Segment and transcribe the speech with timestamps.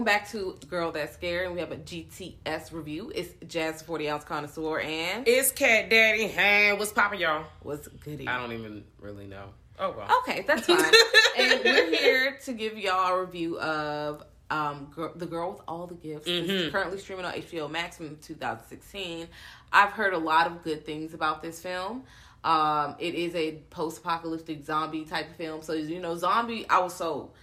[0.00, 3.12] Welcome back to Girl That's Scared, and we have a GTS review.
[3.14, 6.26] It's Jazz 40 Ounce Connoisseur and It's Cat Daddy.
[6.26, 7.44] Hey, what's popping, y'all?
[7.62, 8.26] what's goody?
[8.26, 9.50] I don't even really know.
[9.78, 10.08] Oh, well.
[10.20, 10.78] Okay, that's fine.
[11.38, 15.86] and we're here to give y'all a review of um, Gir- The Girl with All
[15.86, 16.26] the Gifts.
[16.26, 16.50] Mm-hmm.
[16.50, 19.28] It's currently streaming on HBO Max from 2016.
[19.70, 22.04] I've heard a lot of good things about this film.
[22.42, 25.60] Um, it is a post-apocalyptic zombie type of film.
[25.60, 27.34] So you know, zombie, I was sold.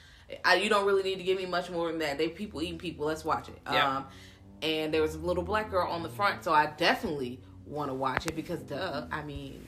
[0.43, 2.17] I, you don't really need to give me much more than that.
[2.17, 3.05] They people eating people.
[3.05, 3.59] Let's watch it.
[3.71, 3.97] Yeah.
[3.97, 4.05] Um,
[4.61, 7.93] and there was a little black girl on the front, so I definitely want to
[7.93, 9.63] watch it because, duh, I mean,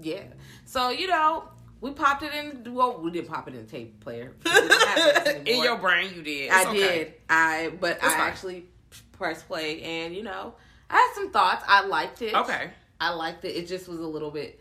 [0.00, 0.22] yeah.
[0.64, 1.44] So you know,
[1.80, 2.72] we popped it in.
[2.74, 4.32] Well, we didn't pop it in the tape player.
[4.42, 6.46] because we don't have this In your brain, you did.
[6.46, 6.78] It's I okay.
[6.78, 7.14] did.
[7.28, 8.20] I but It's I fine.
[8.20, 8.64] actually
[9.12, 10.54] pressed play, and you know,
[10.88, 11.64] I had some thoughts.
[11.68, 12.34] I liked it.
[12.34, 12.70] Okay.
[13.00, 13.56] I liked it.
[13.56, 14.60] It just was a little bit.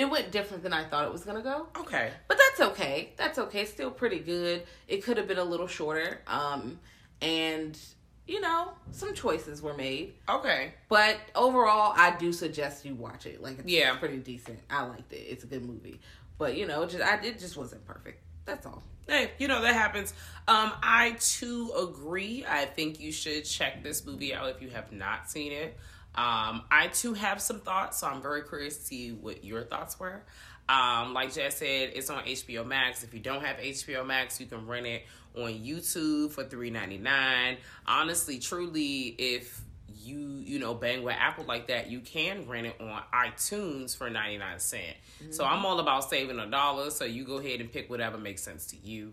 [0.00, 1.66] It went different than I thought it was gonna go.
[1.78, 2.10] Okay.
[2.26, 3.12] But that's okay.
[3.18, 3.66] That's okay.
[3.66, 4.62] Still pretty good.
[4.88, 6.22] It could have been a little shorter.
[6.26, 6.80] Um,
[7.20, 7.78] and
[8.26, 10.14] you know, some choices were made.
[10.26, 10.72] Okay.
[10.88, 13.42] But overall, I do suggest you watch it.
[13.42, 13.94] Like, it's Yeah.
[13.96, 14.60] pretty decent.
[14.70, 15.16] I liked it.
[15.16, 16.00] It's a good movie.
[16.38, 18.22] But you know, just I it just wasn't perfect.
[18.46, 18.82] That's all.
[19.06, 20.14] Hey, you know that happens.
[20.48, 22.46] Um, I too agree.
[22.48, 25.76] I think you should check this movie out if you have not seen it.
[26.14, 29.98] Um, I too have some thoughts, so I'm very curious to see what your thoughts
[29.98, 30.22] were.
[30.68, 33.02] Um, like Jess said, it's on HBO Max.
[33.02, 35.02] If you don't have HBO Max, you can rent it
[35.36, 37.56] on YouTube for three ninety nine.
[37.86, 39.62] Honestly, truly, if
[40.02, 44.10] you you know bang with Apple like that, you can rent it on iTunes for
[44.10, 44.96] ninety nine cent.
[45.30, 46.90] So I'm all about saving a dollar.
[46.90, 49.12] So you go ahead and pick whatever makes sense to you.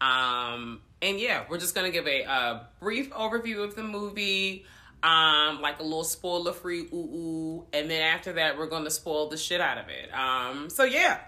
[0.00, 4.64] Um, and yeah, we're just gonna give a, uh brief overview of the movie,
[5.02, 9.28] um, like a little spoiler free ooh ooh, and then after that, we're gonna spoil
[9.28, 10.12] the shit out of it.
[10.14, 11.20] Um, so yeah,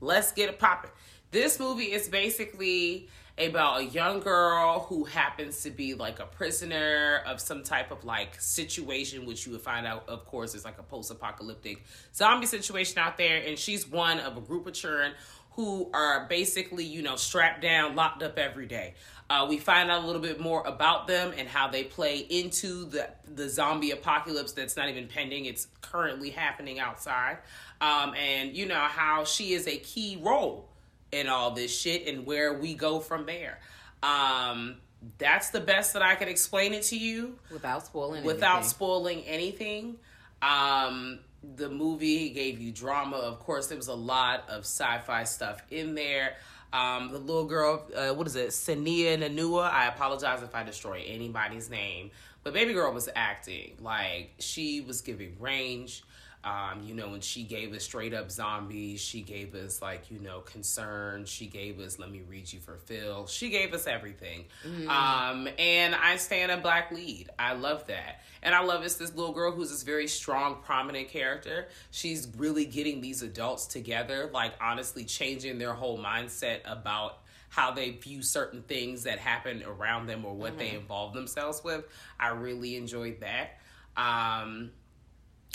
[0.00, 0.90] let's get it popping.
[1.30, 7.20] This movie is basically about a young girl who happens to be like a prisoner
[7.26, 10.78] of some type of like situation, which you would find out, of course, is like
[10.78, 13.42] a post apocalyptic zombie situation out there.
[13.46, 15.12] And she's one of a group of children
[15.50, 18.94] who are basically, you know, strapped down, locked up every day.
[19.28, 22.84] Uh, we find out a little bit more about them and how they play into
[22.86, 27.38] the the zombie apocalypse that's not even pending; it's currently happening outside.
[27.80, 30.68] Um, and you know how she is a key role
[31.12, 33.58] in all this shit and where we go from there.
[34.02, 34.76] Um,
[35.18, 38.70] that's the best that I can explain it to you Without spoiling without anything.
[38.70, 39.96] spoiling anything.
[40.42, 41.20] Um,
[41.56, 43.16] the movie gave you drama.
[43.16, 46.36] Of course, there was a lot of sci-fi stuff in there.
[46.76, 49.70] Um, the little girl, uh, what is it, Sennia Nanua?
[49.70, 52.10] I apologize if I destroy anybody's name,
[52.42, 56.04] but baby girl was acting like she was giving range.
[56.46, 60.20] Um, you know, when she gave us straight up zombies, she gave us like, you
[60.20, 61.24] know, concern.
[61.24, 63.26] She gave us let me read you for Phil.
[63.26, 64.44] She gave us everything.
[64.86, 67.30] Um, and I stand a black lead.
[67.36, 68.22] I love that.
[68.44, 71.66] And I love it's this little girl who's this very strong, prominent character.
[71.90, 77.18] She's really getting these adults together, like honestly changing their whole mindset about
[77.48, 81.84] how they view certain things that happen around them or what they involve themselves with.
[82.20, 83.58] I really enjoyed that.
[83.96, 84.70] Um,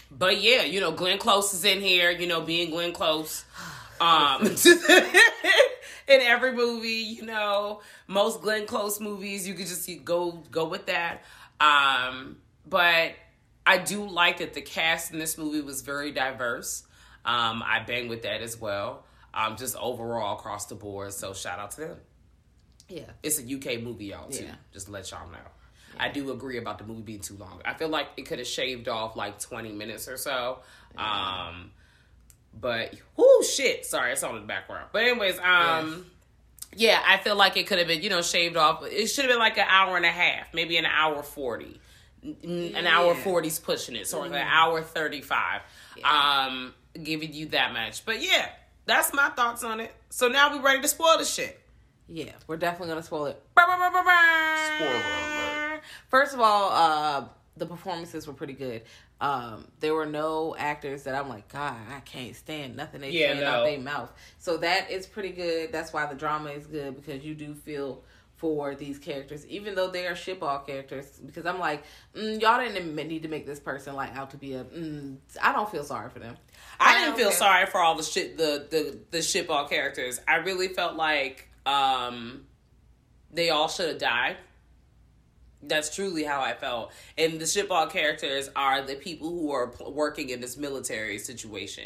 [0.10, 3.46] but yeah, you know, Glenn Close is in here, you know, being Glenn Close.
[4.02, 4.48] Um,
[6.08, 10.88] in every movie, you know, most Glenn Close movies, you could just go go with
[10.88, 11.24] that.
[11.60, 13.12] Um, but
[13.66, 16.82] I do like that the cast in this movie was very diverse.
[17.24, 19.06] Um, I bang with that as well.
[19.34, 21.14] Um, just overall across the board.
[21.14, 21.98] So shout out to them.
[22.90, 23.04] Yeah.
[23.24, 24.46] It's a UK movie, y'all, too.
[24.46, 24.56] Yeah.
[24.74, 25.38] Just to let y'all know.
[26.02, 27.62] I do agree about the movie being too long.
[27.64, 30.60] I feel like it could have shaved off like 20 minutes or so.
[30.98, 31.72] Um,
[32.60, 33.86] but, whoo, shit.
[33.86, 34.88] Sorry, it's on in the background.
[34.92, 36.06] But, anyways, um,
[36.76, 38.84] yeah, I feel like it could have been, you know, shaved off.
[38.86, 41.80] It should have been like an hour and a half, maybe an hour 40.
[42.24, 43.24] N- An hour Yeah.
[43.24, 44.08] 40's pushing it.
[44.08, 45.62] So, like an hour 35.
[46.04, 48.06] Um, giving you that much.
[48.06, 48.50] But, yeah,
[48.86, 49.94] that's my thoughts on it.
[50.10, 51.60] So, now we're ready to spoil the shit.
[52.10, 53.42] Yeah, we're definitely gonna spoil it.
[53.56, 55.61] Spoiler alert.
[56.10, 57.26] First of all, uh,
[57.58, 58.84] the performances were pretty good.
[59.20, 63.34] Um, there were no actors that I'm like, God, I can't stand nothing they Yeah,
[63.34, 64.12] saying out their mouth.
[64.40, 65.72] So that is pretty good.
[65.72, 68.04] That's why the drama is good because you do feel
[68.42, 71.06] for these characters, even though they are shitball characters.
[71.24, 71.84] Because I'm like,
[72.16, 74.64] mm, y'all didn't need to make this person like out to be a.
[74.64, 76.36] Mm, I don't feel sorry for them.
[76.80, 77.36] I didn't feel okay.
[77.36, 80.20] sorry for all the shit the the the shitball characters.
[80.28, 82.46] I really felt like um
[83.32, 84.38] they all should have died.
[85.64, 86.92] That's truly how I felt.
[87.18, 91.84] And the shitball characters are the people who are pl- working in this military situation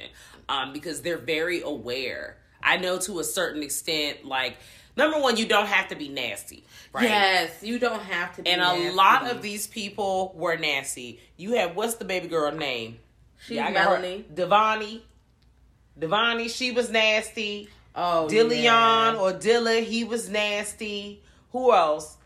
[0.47, 2.37] um because they're very aware.
[2.63, 4.57] I know to a certain extent like
[4.95, 6.63] number one you don't have to be nasty,
[6.93, 7.03] right?
[7.03, 8.43] Yes, you don't have to.
[8.43, 8.95] Be And a nasty.
[8.95, 11.19] lot of these people were nasty.
[11.37, 12.99] You have what's the baby girl name?
[13.45, 14.25] She's her- Melanie.
[14.33, 15.01] Devani.
[15.99, 17.69] Devani, she was nasty.
[17.95, 19.15] Oh, Dillon yeah.
[19.19, 21.21] or Dilla, he was nasty.
[21.51, 22.17] Who else?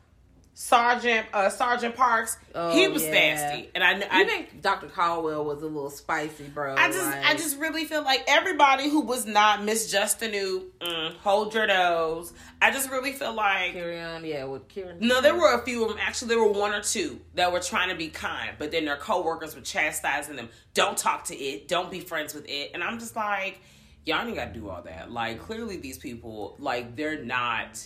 [0.62, 3.12] Sergeant uh Sergeant Parks, Oh, he was yeah.
[3.12, 3.70] nasty.
[3.74, 4.88] And I I I, think Dr.
[4.88, 6.76] Caldwell was a little spicy, bro.
[6.76, 11.14] I just like- I just really feel like everybody who was not Miss Justineau, mm,
[11.20, 12.34] hold your nose.
[12.62, 14.98] I just really feel like carry on, yeah, with Kieran.
[15.00, 15.98] no, there were a few of them.
[16.02, 18.98] Actually, there were one or two that were trying to be kind, but then their
[18.98, 20.50] coworkers were chastising them.
[20.74, 21.70] Don't talk to it.
[21.70, 22.72] Don't be friends with it.
[22.74, 23.62] And I'm just like,
[24.06, 25.10] y'all ain't got to do all that.
[25.10, 27.80] Like, clearly, these people, like, they're not.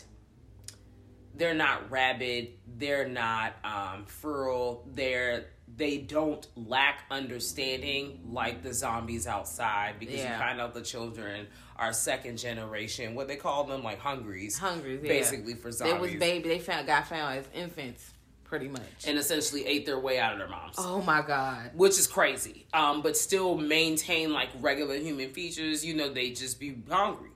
[1.35, 2.49] They're not rabid.
[2.77, 4.87] They're not um, feral.
[4.93, 5.45] They're
[5.75, 10.33] they don't lack understanding like the zombies outside because Yeah.
[10.33, 11.47] you find out the children
[11.77, 13.15] are second generation.
[13.15, 15.09] What they call them, like hungries, Hungries, yeah.
[15.09, 15.93] basically for zombies.
[15.95, 16.49] They was baby.
[16.49, 18.11] They found got found as infants,
[18.43, 18.83] pretty much.
[19.07, 20.75] and essentially ate their way out of their moms.
[20.77, 21.71] oh my god.
[21.73, 22.67] Which is crazy.
[22.71, 25.83] Um, but still maintain like regular human features.
[25.83, 27.29] You know, they just be hungry.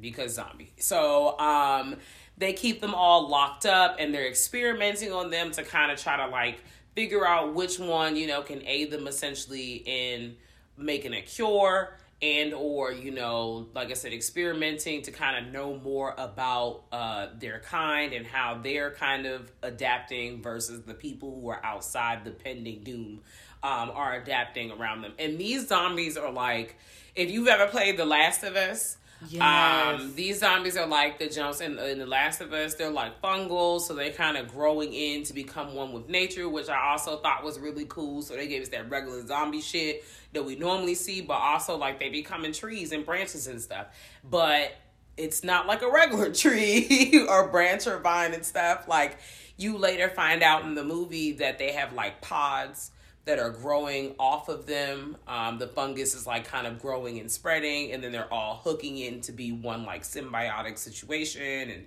[0.00, 0.72] Because zombie.
[0.78, 1.96] So um
[2.38, 6.16] they keep them all locked up and they're experimenting on them to kind of try
[6.16, 6.62] to like
[6.94, 10.36] figure out which one, you know, can aid them essentially in
[10.76, 15.76] making a cure and or you know like i said experimenting to kind of know
[15.76, 21.50] more about uh their kind and how they're kind of adapting versus the people who
[21.50, 23.20] are outside the pending doom
[23.62, 25.12] um are adapting around them.
[25.18, 26.76] And these zombies are like
[27.14, 30.00] if you've ever played the last of us Yes.
[30.00, 32.74] um, these zombies are like the jumps in, in The Last of Us.
[32.74, 36.68] They're like fungal, so they're kind of growing in to become one with nature, which
[36.68, 38.22] I also thought was really cool.
[38.22, 41.98] So they gave us that regular zombie shit that we normally see, but also like
[41.98, 43.86] they becoming trees and branches and stuff.
[44.22, 44.74] But
[45.16, 48.86] it's not like a regular tree or branch or vine and stuff.
[48.86, 49.18] Like
[49.56, 52.90] you later find out in the movie that they have like pods
[53.26, 55.16] that are growing off of them.
[55.28, 58.96] Um, the fungus is like kind of growing and spreading, and then they're all hooking
[58.96, 61.86] in to be one like symbiotic situation and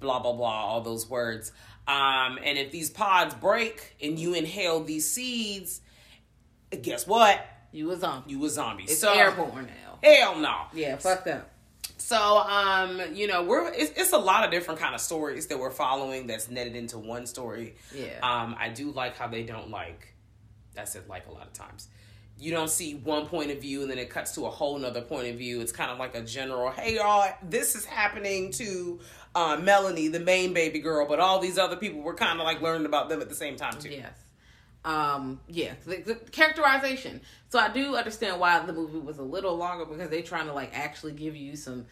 [0.00, 1.52] blah blah blah, all those words.
[1.86, 5.82] Um, and if these pods break and you inhale these seeds,
[6.82, 7.46] guess what?
[7.72, 8.30] You a zombie.
[8.30, 8.84] You a zombie.
[8.84, 9.98] It's so, airborne now.
[10.02, 10.62] Hell no.
[10.72, 11.50] Yeah, fucked up.
[11.98, 15.58] So, um, you know, we're it's, it's a lot of different kind of stories that
[15.58, 17.76] we're following that's netted into one story.
[17.94, 18.18] Yeah.
[18.22, 20.13] Um, I do like how they don't like.
[20.78, 21.88] I said like a lot of times.
[22.38, 25.00] you don't see one point of view and then it cuts to a whole nother
[25.02, 25.60] point of view.
[25.60, 29.00] It's kind of like a general, hey y'all, this is happening to
[29.34, 32.60] uh, Melanie, the main baby girl, but all these other people were kind of like
[32.60, 33.90] learning about them at the same time too.
[33.90, 34.16] Yes.
[34.84, 37.20] Um, yeah, the, the characterization.
[37.48, 40.52] So I do understand why the movie was a little longer because they're trying to
[40.52, 41.86] like actually give you some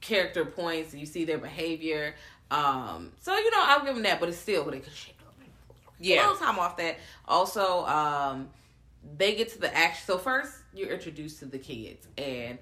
[0.00, 2.14] character points you see their behavior.
[2.50, 4.92] Um, so you know, I'll give them that, but it's still, it could
[6.02, 6.26] Yeah.
[6.26, 6.98] a little time off that.
[7.26, 8.48] Also, um,
[9.16, 10.04] they get to the action.
[10.06, 12.58] So first, you're introduced to the kids, and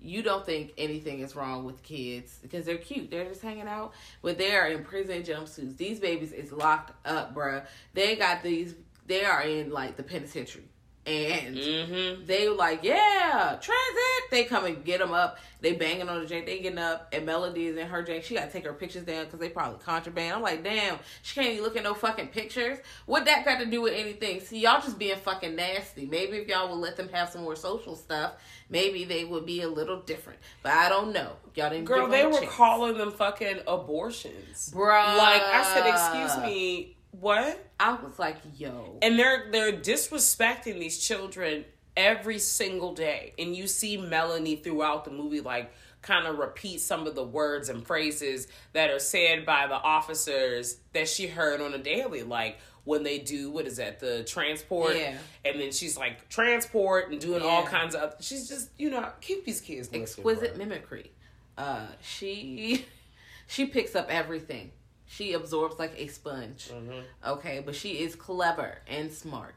[0.00, 3.10] you don't think anything is wrong with kids because they're cute.
[3.10, 5.76] They're just hanging out, but they are in prison jumpsuits.
[5.76, 7.64] These babies is locked up, bruh.
[7.94, 8.74] They got these.
[9.06, 10.64] They are in like the penitentiary,
[11.06, 12.26] and Mm-hmm.
[12.26, 14.30] they were like, yeah, transit.
[14.30, 15.38] They come and get them up.
[15.60, 16.44] They banging on the jank.
[16.46, 18.22] They getting up, and Melody is in her jank.
[18.24, 20.34] She got to take her pictures down because they probably contraband.
[20.34, 22.78] I'm like, damn, she can't even look at no fucking pictures.
[23.06, 24.40] What that got to do with anything?
[24.40, 26.06] See, y'all just being fucking nasty.
[26.06, 28.32] Maybe if y'all would let them have some more social stuff,
[28.68, 30.38] maybe they would be a little different.
[30.62, 31.32] But I don't know.
[31.54, 31.84] Y'all didn't.
[31.86, 32.52] Girl, they were chance.
[32.52, 34.70] calling them fucking abortions.
[34.74, 35.16] Bruh.
[35.16, 37.64] Like I said, excuse me, what?
[37.78, 38.98] I was like, yo.
[39.02, 41.64] And they're they're disrespecting these children
[41.96, 43.32] every single day.
[43.38, 47.68] And you see Melanie throughout the movie like kind of repeat some of the words
[47.70, 52.58] and phrases that are said by the officers that she heard on a daily like
[52.84, 55.16] when they do what is that the transport Yeah.
[55.46, 59.46] and then she's like transport and doing all kinds of she's just you know keep
[59.46, 61.10] these kids exquisite mimicry.
[61.56, 62.84] Uh, she
[63.46, 64.72] she picks up everything.
[65.06, 66.70] She absorbs like a sponge.
[66.72, 67.00] Mm-hmm.
[67.32, 69.54] Okay, but she is clever and smart,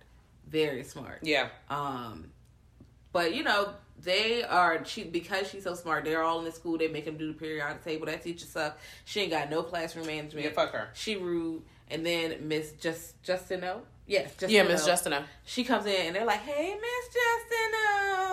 [0.48, 1.20] very smart.
[1.24, 2.32] yeah Um,
[3.14, 3.70] but you know
[4.04, 6.04] they are she because she's so smart.
[6.06, 6.78] They're all in the school.
[6.78, 8.06] They make them do the periodic table.
[8.06, 8.80] That teacher sucks.
[9.06, 10.46] She ain't got no classroom management.
[10.46, 10.90] Yeah, fuck her.
[10.94, 11.64] She rude.
[11.90, 13.80] And then Miss Just Justineau.
[14.06, 14.50] Yes, Justineau.
[14.52, 18.27] yeah miss justina She comes in and they're like, "Hey, Miss Justineau."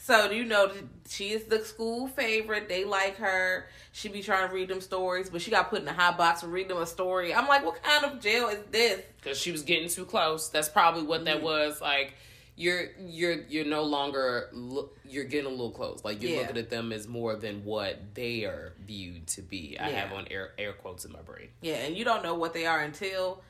[0.00, 0.70] So you know
[1.08, 2.68] she is the school favorite.
[2.68, 3.66] They like her.
[3.92, 6.40] She be trying to read them stories, but she got put in a hot box
[6.42, 7.34] for reading them a story.
[7.34, 9.02] I'm like, what kind of jail is this?
[9.16, 10.48] because she was getting too close.
[10.50, 11.80] That's probably what that was.
[11.80, 12.14] Like
[12.56, 16.02] you're you're you're no longer lo- you're getting a little close.
[16.04, 16.38] Like you're Yeah.
[16.42, 19.76] looking at them as more than what they are viewed to be.
[19.78, 20.00] I Yeah.
[20.06, 21.48] have on air air quotes in my brain.
[21.60, 23.42] Yeah, and you don't know what they are until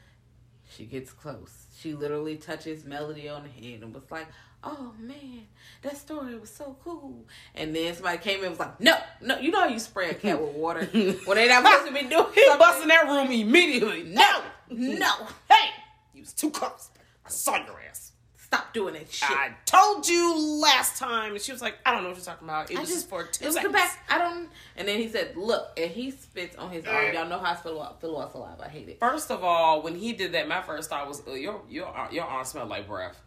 [0.75, 1.67] she gets close.
[1.79, 4.27] She literally touches Melody on the head and was like,
[4.63, 5.47] "Oh man,
[5.83, 7.25] that story was so cool."
[7.55, 10.11] And then somebody came in and was like, "No, no, you know how you spray
[10.11, 12.59] a cat with water when they not supposed to be doing He something?
[12.59, 14.03] busting that room immediately.
[14.05, 15.71] No, oh, No, hey,
[16.15, 16.91] you was too close.
[17.25, 18.08] I saw your ass.
[18.49, 22.03] Stop doing that shit." I told you last time, and she was like, "I don't
[22.03, 22.71] know what you're talking about.
[22.71, 24.05] It I was just for two it was the seconds." back.
[24.09, 24.49] I don't.
[24.77, 27.15] And then he said, "Look," and he spits on his arm.
[27.15, 28.65] Y'all know how I feel about feel about saliva.
[28.65, 28.99] I hate it.
[28.99, 32.25] First of all, when he did that, my first thought was, "Ugh, "Your your your
[32.25, 33.21] arm smelled like breath."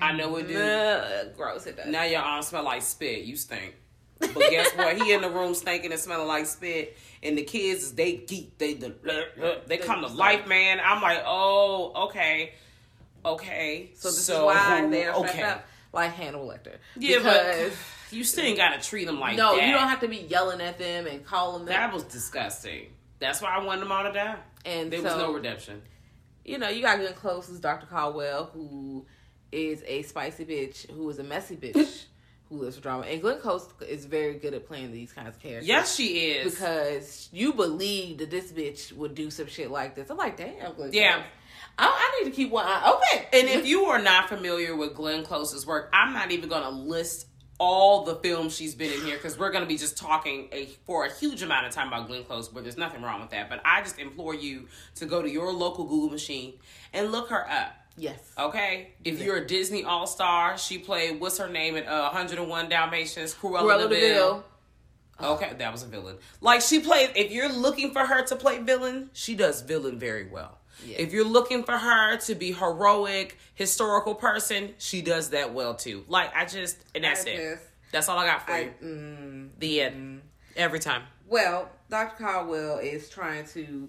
[0.00, 0.58] I know it do.
[0.58, 1.66] Ugh, gross.
[1.66, 1.86] It does.
[1.86, 3.24] Now your arm smell like spit.
[3.24, 3.76] You stink.
[4.18, 4.96] But guess what?
[4.96, 6.96] He in the room stinking and smelling like spit.
[7.22, 8.58] And the kids, they geek.
[8.58, 8.94] They the,
[9.66, 10.80] they come to life, man.
[10.84, 12.52] I'm like, oh, okay,
[13.24, 13.90] okay.
[13.94, 15.42] So this is why they are okay.
[15.42, 16.76] up like Hannibal Lecter.
[16.96, 17.70] Yeah, because
[18.08, 19.66] but you still ain't gotta treat them like no, that.
[19.66, 21.74] you don't have to be yelling at them and calling them.
[21.74, 22.86] That was disgusting.
[23.20, 24.36] That's why I wanted them all to die.
[24.64, 25.82] and There so, was no redemption.
[26.44, 27.86] you know, you got Glenn Close as Dr.
[27.86, 29.06] Caldwell, who
[29.52, 32.04] is a spicy bitch, who is a messy bitch,
[32.48, 33.04] who lives for drama.
[33.04, 35.66] And Glenn Close is very good at playing these kinds of characters.
[35.68, 36.52] Yes, she is.
[36.54, 40.10] because you believe that this bitch would do some shit like this.
[40.10, 41.14] I'm like, damn, Glenn Yeah.
[41.14, 41.24] Close.
[41.78, 43.26] I, I need to keep one eye open.
[43.32, 46.70] And if you are not familiar with Glenn Close's work, I'm not even going to
[46.70, 47.26] list
[47.58, 50.66] all the films she's been in here because we're going to be just talking a,
[50.86, 53.48] for a huge amount of time about Glenn Close, but there's nothing wrong with that.
[53.48, 56.54] But I just implore you to go to your local Google machine
[56.92, 57.74] and look her up.
[57.96, 62.10] yes, Okay, if you're a Disney All Star, she played what's her name in uh,
[62.10, 63.98] 101 Dalmatians, Cruella, Cruella de Vil.
[64.00, 64.44] Deville.
[65.20, 66.16] Okay, that was a villain.
[66.40, 67.12] Like she played.
[67.14, 70.58] If you're looking for her to play villain, she does villain very well.
[70.84, 70.96] Yeah.
[70.98, 76.04] If you're looking for her to be heroic, historical person, she does that well too.
[76.08, 77.36] Like I just, and that's I it.
[77.54, 78.72] just- That's all I got for I, you.
[78.82, 80.22] mm, The end.
[80.56, 81.02] Every time.
[81.26, 82.24] Well, Dr.
[82.24, 83.88] Caldwell is trying to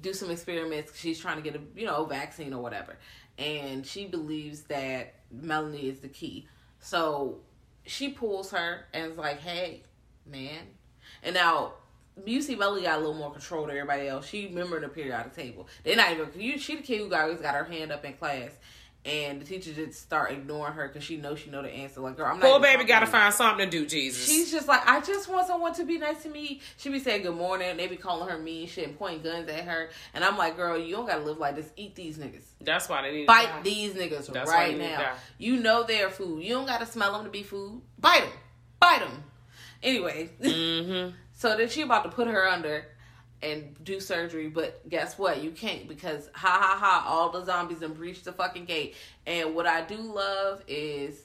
[0.00, 0.98] do some experiments.
[0.98, 2.96] She's trying to get a you know vaccine or whatever,
[3.38, 6.46] and she believes that Melanie is the key.
[6.80, 7.40] So
[7.86, 9.82] she pulls her and is like, "Hey,
[10.26, 10.66] man,"
[11.22, 11.72] and now.
[12.24, 14.26] You see, Melanie got a little more control than everybody else.
[14.26, 15.68] She remembered the periodic table.
[15.84, 16.28] They're not even.
[16.36, 18.50] You, she the kid who always got her hand up in class,
[19.04, 22.00] and the teacher just start ignoring her because she knows she know the answer.
[22.00, 22.50] Like, girl, I'm not.
[22.50, 24.26] Poor baby got to find something to do, Jesus.
[24.26, 26.60] She's just like, I just want someone to be nice to me.
[26.76, 27.76] She be saying good morning.
[27.76, 29.90] They be calling her mean shit and pointing guns at her.
[30.14, 31.70] And I'm like, girl, you don't gotta live like this.
[31.76, 32.44] Eat these niggas.
[32.60, 33.62] That's why they need to Bite die.
[33.62, 35.12] these niggas That's right you need to now.
[35.38, 36.42] You know they're food.
[36.42, 37.80] You don't gotta smell them to be food.
[37.98, 38.32] Bite them.
[38.80, 39.24] Bite them.
[39.82, 41.14] Anyway, Mm-hmm.
[41.34, 42.86] so then she about to put her under
[43.40, 45.42] and do surgery, but guess what?
[45.42, 48.96] You can't because ha ha ha, all the zombies and breached the fucking gate.
[49.26, 51.24] And what I do love is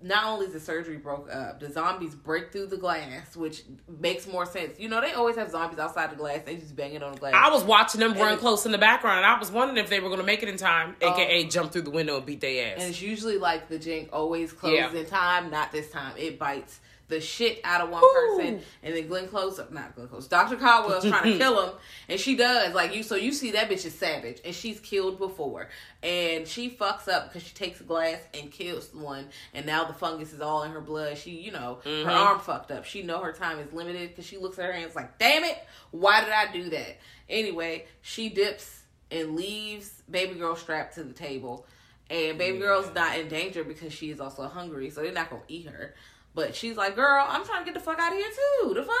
[0.00, 3.62] not only is the surgery broke up, the zombies break through the glass, which
[4.00, 4.78] makes more sense.
[4.78, 6.40] You know, they always have zombies outside the glass.
[6.44, 7.32] They just banging on the glass.
[7.34, 10.00] I was watching them run close in the background, and I was wondering if they
[10.00, 12.72] were going to make it in time, aka jump through the window and beat their
[12.74, 12.80] ass.
[12.82, 15.00] And it's usually like the jink always closes Yeah.
[15.00, 15.50] in time.
[15.50, 16.14] Not this time.
[16.18, 18.36] It bites the shit out of one Woo.
[18.38, 20.56] person, and then Glenn Close, not Glenn Close, Dr.
[20.56, 21.74] Caldwell's trying to kill him,
[22.08, 22.74] and she does.
[22.74, 25.68] Like you, so you see that bitch is savage, and she's killed before,
[26.02, 29.92] and she fucks up because she takes a glass and kills one, and now the
[29.92, 31.18] fungus is all in her blood.
[31.18, 32.08] She, you know, Mm-hmm.
[32.08, 32.84] her arm fucked up.
[32.86, 35.58] She know her time is limited because she looks at her hands like, damn it,
[35.90, 36.98] why did I do that?
[37.28, 38.80] Anyway, she dips
[39.10, 41.66] and leaves baby girl strapped to the table.
[42.10, 45.42] And baby girl's not in danger because she is also hungry, so they're not gonna
[45.48, 45.94] eat her.
[46.34, 48.30] But she's like, "Girl, I'm trying to get the fuck out of here
[48.62, 48.74] too.
[48.74, 48.96] The fuck."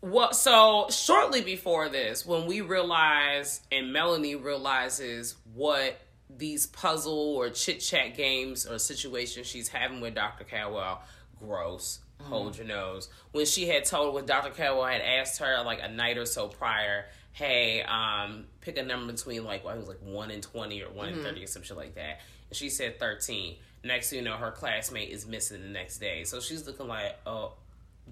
[0.00, 7.50] Well, so shortly before this, when we realize and Melanie realizes what these puzzle or
[7.50, 10.44] chit chat games or situations she's having with Dr.
[10.44, 11.02] Caldwell,
[11.38, 12.00] gross.
[12.22, 13.08] Hold your nose.
[13.30, 14.50] When she had told when Dr.
[14.50, 19.12] Caldwell had asked her like a night or so prior, hey, um, pick a number
[19.12, 21.62] between like well, it was like one and twenty or one and thirty or some
[21.62, 22.20] shit like that.
[22.50, 23.56] And she said thirteen.
[23.84, 26.24] Next thing you know, her classmate is missing the next day.
[26.24, 27.52] So she's looking like, oh,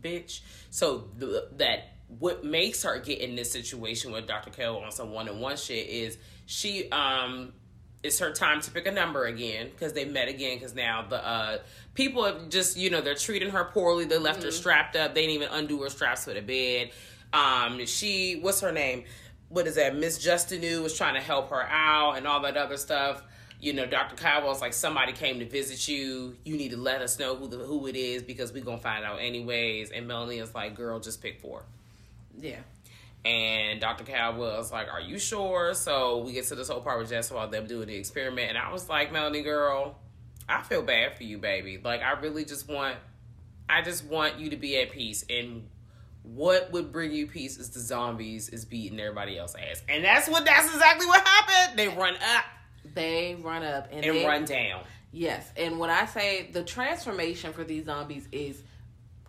[0.00, 0.40] bitch.
[0.70, 4.50] So the, that what makes her get in this situation with Dr.
[4.50, 7.52] Kell on some one on one shit is she um
[8.02, 11.26] it's her time to pick a number again because they met again because now the
[11.26, 11.58] uh
[11.94, 15.22] people have just you know they're treating her poorly they left her strapped up they
[15.22, 16.90] didn't even undo her straps for the bed
[17.32, 19.02] um she what's her name
[19.48, 22.76] what is that miss justineau was trying to help her out and all that other
[22.76, 23.22] stuff
[23.60, 24.16] you know, Dr.
[24.16, 26.36] Caldwell's like somebody came to visit you.
[26.44, 29.04] You need to let us know who the who it is because we're gonna find
[29.04, 29.90] out anyways.
[29.90, 31.64] And Melanie is like, girl, just pick four.
[32.38, 32.60] Yeah.
[33.24, 34.04] And Dr.
[34.04, 35.74] Caldwell's like, Are you sure?
[35.74, 38.58] So we get to this whole part with Jess about them doing the experiment, and
[38.58, 39.96] I was like, Melanie girl,
[40.48, 41.78] I feel bad for you, baby.
[41.82, 42.96] Like I really just want
[43.68, 45.68] I just want you to be at peace and
[46.22, 49.82] what would bring you peace is the zombies is beating everybody else ass.
[49.88, 51.78] And that's what that's exactly what happened.
[51.78, 52.44] They run up
[52.96, 54.82] They run up and, and they, run down.
[55.12, 58.60] Yes, and when I say the transformation for these zombies is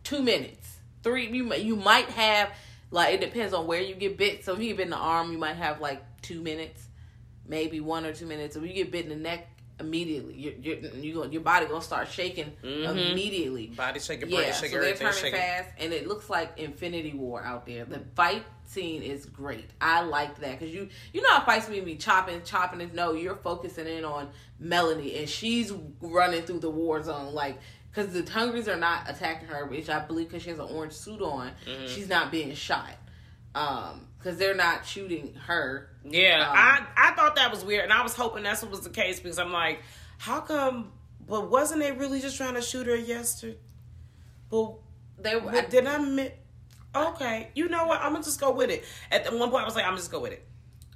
[0.03, 1.27] two minutes, three.
[1.29, 2.49] You might- you might have
[2.91, 4.45] like it depends on where you get bit.
[4.45, 6.81] So if you get bit in the arm, you might have like two minutes,
[7.45, 8.55] maybe one or two minutes.
[8.55, 9.47] If you get bit in the neck,
[9.79, 13.67] immediately your your you your body gonna start shaking immediately.
[13.67, 15.39] Body shaking, Yeah, brain so shaking, they're turning shaking.
[15.39, 17.85] fast, and it looks like Infinity War out there.
[17.85, 19.69] The fight scene is great.
[19.79, 22.81] I like that because you you know how fights me be chopping, chopping.
[22.81, 27.57] And no, you're focusing in on Melanie, and she's running through the war zone like.
[27.89, 30.93] Because the Hungries are not attacking her, which I believe because she has an orange
[30.93, 31.87] suit on, Mm-hmm.
[31.87, 32.91] she's not being shot.
[33.55, 35.89] Um, because they're not shooting her.
[36.03, 38.81] Yeah, Um, I I thought that was weird, and I was hoping that's what was
[38.81, 39.81] the case because I'm like,
[40.17, 40.91] how come?
[41.27, 43.57] But wasn't they really just trying to shoot her yesterday?
[44.49, 44.73] But,
[45.19, 46.31] They but did I mi-
[46.95, 47.99] Okay, you know what?
[48.01, 48.85] I'm gonna just go with it.
[49.11, 50.43] At the one point, I was like, I'm gonna just go with it.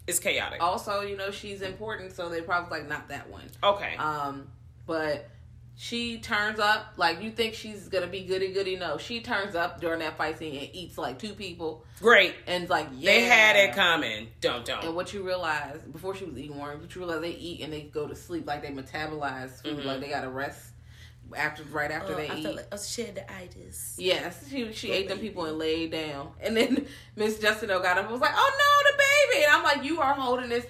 [0.07, 0.61] It's chaotic.
[0.61, 3.43] also, you know, she's important, so they probably like not that one.
[3.63, 3.95] Okay.
[3.97, 4.47] Um,
[4.87, 5.29] but
[5.75, 8.75] she turns up like you think she's gonna be goody goody.
[8.75, 12.35] No, she turns up during that fight scene and eats like two people, Great.
[12.47, 14.27] and like yeah, They had it coming.
[14.41, 14.83] Don't don't.
[14.83, 17.73] And what you realize before she was eating worms, what you realize they eat and
[17.73, 19.87] they go to sleep like they metabolize food, mm-hmm.
[19.87, 20.71] like they gotta rest
[21.35, 22.59] after right after oh, they I eat.
[22.71, 23.95] Oh, she had the sheditis.
[23.97, 28.05] Yes, she she ate them people and laid down, and then Miss Justineau got up
[28.05, 30.65] and was like, "Oh no, the baby!" And I'm like, "You are holding this."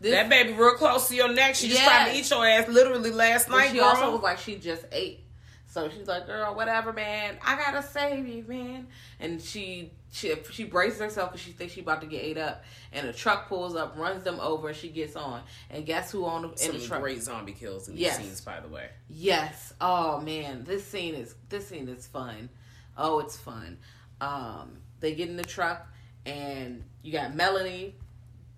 [0.00, 1.54] This That baby real close to your neck.
[1.54, 3.84] She just tried to eat your ass literally last But night, she girl.
[3.86, 5.20] also was like, she just ate.
[5.68, 7.36] So she's like, girl, whatever, man.
[7.44, 8.86] I gotta save you, man.
[9.20, 12.64] And she she she braces herself because she thinks she about to get ate up.
[12.92, 15.42] And a truck pulls up, runs them over, and she gets on.
[15.70, 17.02] And guess who on the, in Some the truck?
[17.02, 18.16] great zombie kills in these Yes.
[18.18, 18.88] scenes, by the way.
[19.10, 19.74] Yes.
[19.80, 22.48] Oh man, this scene is this scene is fun.
[22.96, 23.76] Oh, it's fun.
[24.22, 25.86] Um, they get in the truck,
[26.24, 27.96] and you got Melanie,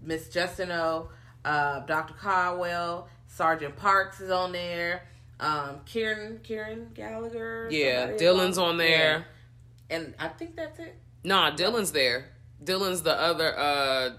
[0.01, 1.09] Miss Justineau,
[1.44, 2.14] uh, Dr.
[2.14, 5.03] Caldwell, Sergeant Parks is on there.
[5.40, 7.68] Um, Kieran, Kieran Gallagher.
[7.70, 9.24] Yeah, Dillon's on there.
[9.90, 9.96] Yeah.
[9.96, 10.96] And I think that's it.
[11.24, 12.27] Nah, Dillon's there.
[12.62, 14.11] Dillon's the other uh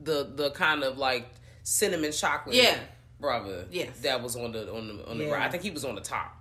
[0.00, 1.26] the the kind of like
[1.62, 2.54] cinnamon chocolate.
[2.56, 2.78] Yeah.
[3.20, 3.66] brother.
[3.70, 4.00] Yes.
[4.00, 5.24] that was on the on the on the.
[5.26, 5.44] Yeah.
[5.44, 6.36] I think he was on the top.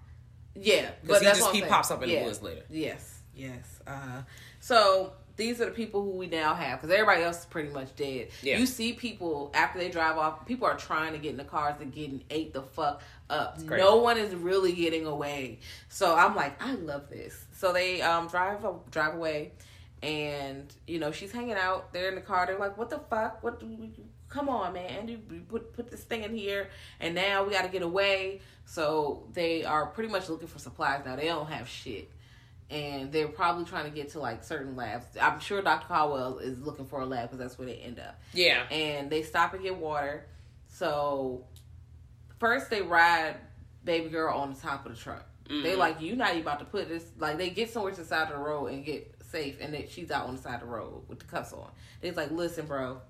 [0.55, 2.19] Yeah, Because he that's just he pops up in Yeah.
[2.19, 2.63] the woods later.
[2.69, 3.79] Yes, yes.
[3.87, 4.21] Uh,
[4.59, 7.95] so these are the people who we now have because everybody else is pretty much
[7.95, 8.29] dead.
[8.41, 8.57] Yeah.
[8.57, 10.45] You see people after they drive off.
[10.45, 13.59] People are trying to get in the cars and getting ate the fuck up.
[13.61, 15.59] No one is really getting away.
[15.89, 17.45] So I'm like, I love this.
[17.53, 19.53] So they um drive drive away,
[20.01, 21.93] and you know she's hanging out.
[21.93, 22.45] They're in the car.
[22.45, 23.43] They're like, what the fuck?
[23.43, 23.59] What?
[23.59, 23.91] Do we,
[24.29, 25.07] come on, man!
[25.07, 26.69] You you put put this thing in here,
[26.99, 28.41] and now we got to get away.
[28.65, 31.15] So they are pretty much looking for supplies now.
[31.15, 32.09] They don't have shit,
[32.69, 35.05] and they're probably trying to get to like certain labs.
[35.21, 35.87] I'm sure Dr.
[35.87, 38.19] Caldwell is looking for a lab because that's where they end up.
[38.33, 40.25] Yeah, And they stop and get water.
[40.67, 41.45] So
[42.39, 43.35] first they ride
[43.83, 45.25] baby girl on the top of the truck.
[45.49, 48.07] They like you not even about to put this like they get somewhere to the
[48.07, 50.61] side of the road and get safe, and then she's out on the side of
[50.61, 51.69] the road with the cuffs on.
[52.01, 53.01] They's like, listen, bro,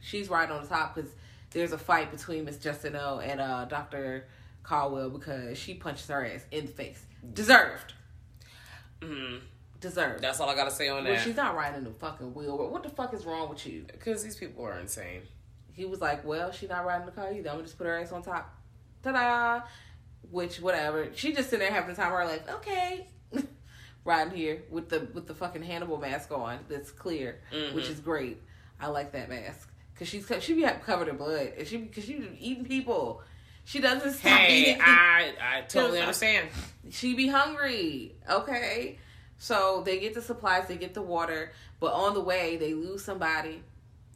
[0.00, 1.10] she's riding on the top because
[1.50, 4.28] there's a fight between Miss Justineau and uh, Doctor
[4.62, 7.04] Caldwell because she punches her ass in the face.
[7.32, 7.94] Deserved.
[9.00, 9.36] Mm-hmm.
[9.80, 10.22] Deserved.
[10.22, 11.24] that's all I gotta say on well, that.
[11.24, 12.56] she's not riding the fucking wheel.
[12.68, 13.86] What the fuck is wrong with you?
[13.90, 15.22] Because these people are insane.
[15.72, 17.48] He was like, "Well, she's not riding the car either.
[17.48, 18.54] I'm gonna just put her ass on top."
[19.02, 19.62] Ta-da!
[20.30, 21.08] Which, whatever.
[21.14, 22.42] She just sitting there having the time of her life.
[22.56, 23.08] Okay,
[24.04, 26.58] riding here with the with the fucking Hannibal mask on.
[26.68, 27.74] That's clear, mm-hmm.
[27.74, 28.36] which is great.
[28.78, 32.14] I like that mask because she's she be covered in blood and she because she
[32.14, 33.22] be eating people.
[33.70, 34.80] She doesn't stop Hey, eating.
[34.82, 36.48] I I totally understand.
[36.90, 38.16] she be hungry.
[38.28, 38.98] Okay.
[39.38, 43.04] So they get the supplies, they get the water, but on the way they lose
[43.04, 43.62] somebody.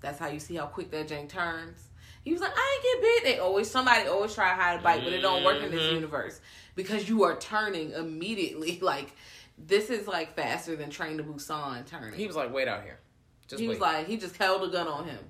[0.01, 1.85] That's how you see how quick that jank turns.
[2.25, 3.25] He was like, I ain't get bit.
[3.33, 5.85] They always somebody always try to hide a bite, but it don't work in this
[5.85, 5.95] Mm-hmm.
[5.95, 6.41] universe
[6.75, 8.81] because you are turning immediately.
[8.83, 9.15] Like
[9.57, 12.15] this is like faster than Train to Busan turning.
[12.19, 12.99] He was like, wait out here.
[13.47, 13.75] Just He wait.
[13.75, 15.21] was like, he just held a gun on him,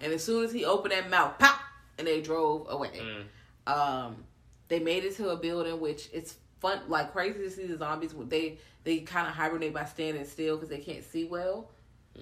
[0.00, 1.60] and as soon as he opened that mouth, pop,
[1.98, 2.98] and they drove away.
[3.00, 3.22] Mm.
[3.66, 4.24] Um,
[4.68, 8.14] they made it to a building, which it's fun, like crazy to see the zombies.
[8.28, 11.70] They they kind of hibernate by standing still because they can't see well,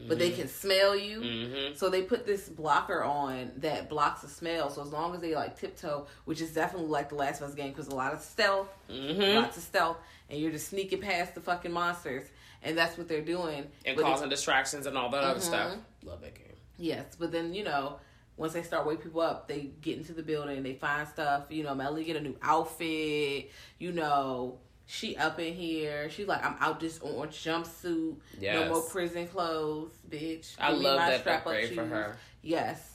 [0.09, 1.21] but they can smell you.
[1.21, 1.77] Mhm.
[1.77, 4.69] So they put this blocker on that blocks the smell.
[4.71, 7.55] So as long as they like tiptoe, which is definitely like the Last of Us
[7.55, 9.37] game, because a lot of stealth, Mhm.
[9.37, 9.99] lots of stealth,
[10.29, 12.27] and you're just sneaking past the fucking monsters,
[12.63, 13.71] and that's what they're doing.
[13.85, 15.73] and But causing distractions and all that other stuff.
[15.73, 16.09] Mm-hmm.
[16.09, 16.45] Love that game.
[16.77, 18.01] Yes, but then you know,
[18.39, 21.47] once they start waking people up, they get into the building, they find stuff.
[21.51, 23.51] You know, Melly get a new outfit.
[23.79, 26.09] You know, she up in here.
[26.09, 28.17] She's like, I'm out this orange jumpsuit.
[28.41, 28.55] Yes.
[28.69, 30.55] No more prison clothes, bitch.
[30.59, 32.17] I Give love my that strap-up upgrade for her.
[32.41, 32.95] Yes,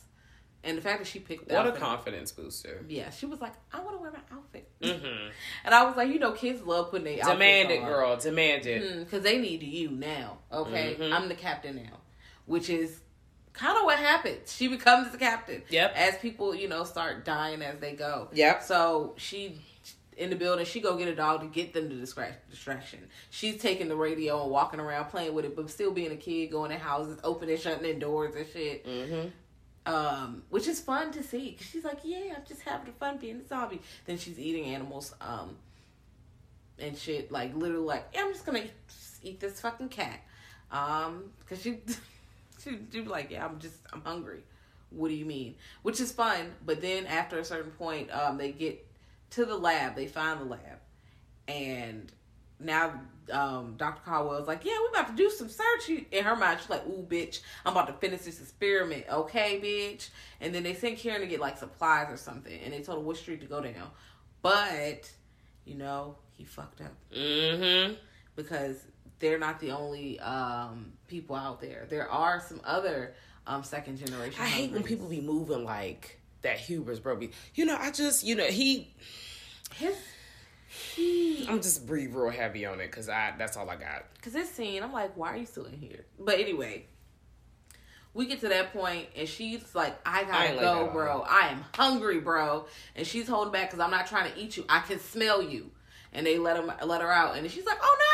[0.64, 2.86] and the fact that she picked What a confidence booster.
[2.88, 5.30] Yeah, she was like, I want to wear my outfit, mm-hmm.
[5.66, 8.16] and I was like, you know, kids love putting their Demand it, girl.
[8.18, 9.00] Demand it.
[9.00, 10.38] because they need you now.
[10.52, 11.12] Okay, Mhm.
[11.14, 12.00] I'm the captain now,
[12.46, 13.02] which is
[13.54, 14.54] kind of what happens.
[14.54, 15.64] She becomes the captain.
[15.70, 15.94] Yep.
[15.96, 18.28] As people, you know, start dying as they go.
[18.34, 18.64] Yep.
[18.64, 19.60] So she
[20.18, 23.00] in the building, she go get a dog to get them to distract distraction.
[23.30, 26.52] She's taking the radio and walking around playing with it, but still being a kid,
[26.52, 28.86] going in houses, opening, shutting their doors and shit.
[28.86, 29.28] Mm-hmm.
[29.86, 31.52] Um, which is fun to see.
[31.54, 33.82] Cause she's like, yeah, I'm just having fun being a zombie.
[34.06, 35.58] Then she's eating animals, um,
[36.80, 37.32] and shit.
[37.32, 38.64] Like literally, like, yeah, I'm just gonna
[39.22, 40.22] eat this fucking cat.
[40.72, 41.80] Um, cause she,
[42.64, 44.40] she, she was like, yeah, I'm just, I'm hungry.
[44.90, 45.56] What do you mean?
[45.82, 46.54] Which is fun.
[46.66, 48.86] But then after a certain point, um, they get
[49.32, 49.96] to the lab.
[49.96, 50.80] They find the lab,
[51.48, 52.12] and
[52.60, 54.02] now um, Dr.
[54.06, 55.90] Caldwell's like, yeah, we about to do some search.
[56.12, 59.06] In her mind, she's like, ooh, bitch, I'm about to finish this experiment.
[59.12, 60.10] Okay, bitch.
[60.42, 63.04] And then they sent Kieran to get like supplies or something, and they told her
[63.04, 63.90] what street to go down.
[64.42, 65.10] But,
[65.66, 67.94] you know, he fucked up Mm-hmm.
[68.36, 68.86] because
[69.24, 71.88] they're not the only um, people out there.
[71.90, 73.16] There are some other
[73.48, 74.40] um, second generation.
[74.42, 76.60] I hate when people be moving like that.
[76.60, 77.16] Hubris, bro.
[77.16, 78.94] Be, you know, I just, you know, he.
[79.76, 79.96] his
[80.68, 83.34] he I'm just breathe real heavy on it because I.
[83.38, 84.04] That's all I got.
[84.22, 86.06] Cause this scene, I'm like, why are you still in here?
[86.20, 86.86] But anyway,
[88.14, 91.26] we get to that point, and she's like, I I gotta like go, that bro.
[91.30, 92.66] I am hungry, bro.
[92.98, 94.66] And she's holding back because I'm not trying to eat you.
[94.68, 95.72] I can smell you.
[96.12, 98.13] And they let him let her out, and she's like, oh no,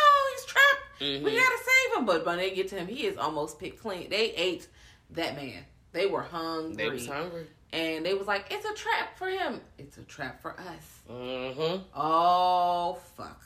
[0.99, 1.23] trapped.
[1.23, 2.05] We gotta save him.
[2.05, 4.09] But when they get to him, he is almost picked clean.
[4.09, 4.67] They ate
[5.11, 5.65] that man.
[5.91, 6.75] They were hungry.
[6.75, 7.47] They was hungry.
[7.71, 9.61] And they was like, it's a trap for him.
[9.77, 10.99] It's a trap for us.
[11.09, 11.83] Mm-hmm.
[11.95, 13.41] Oh fuck.